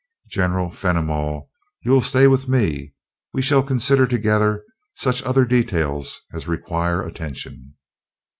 General 0.27 0.71
Fenimol, 0.71 1.51
you 1.83 1.91
will 1.91 2.01
stay 2.01 2.25
with 2.25 2.47
me 2.47 2.95
we 3.35 3.43
shall 3.43 3.61
consider 3.61 4.07
together 4.07 4.65
such 4.93 5.21
other 5.21 5.45
details 5.45 6.21
as 6.33 6.47
require 6.47 7.03
attention." 7.03 7.75